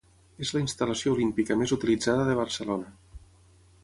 [0.43, 2.91] És la instal·lació olímpica més utilitzada de Barcelona.